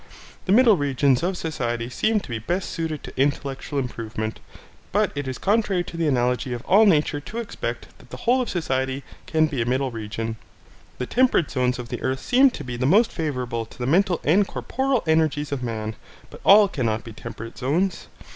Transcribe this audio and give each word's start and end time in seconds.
The 0.45 0.51
middle 0.51 0.77
regions 0.77 1.21
of 1.21 1.37
society 1.37 1.87
seem 1.87 2.21
to 2.21 2.29
be 2.29 2.39
best 2.39 2.71
suited 2.71 3.03
to 3.03 3.13
intellectual 3.21 3.77
improvement, 3.77 4.39
but 4.91 5.11
it 5.13 5.27
is 5.27 5.37
contrary 5.37 5.83
to 5.83 5.95
the 5.95 6.07
analogy 6.07 6.53
of 6.53 6.63
all 6.65 6.87
nature 6.87 7.19
to 7.21 7.37
expect 7.37 7.89
that 7.99 8.09
the 8.09 8.17
whole 8.17 8.41
of 8.41 8.49
society 8.49 9.03
can 9.27 9.45
be 9.45 9.61
a 9.61 9.65
middle 9.67 9.91
region. 9.91 10.37
The 10.97 11.05
temperate 11.05 11.51
zones 11.51 11.77
of 11.77 11.89
the 11.89 12.01
earth 12.01 12.19
seem 12.19 12.49
to 12.49 12.63
be 12.63 12.77
the 12.77 12.87
most 12.87 13.11
favourable 13.11 13.63
to 13.67 13.77
the 13.77 13.85
mental 13.85 14.19
and 14.23 14.47
corporal 14.47 15.03
energies 15.05 15.51
of 15.51 15.61
man, 15.61 15.95
but 16.31 16.41
all 16.43 16.67
cannot 16.67 17.03
be 17.03 17.13
temperate 17.13 17.59
zones. 17.59 18.07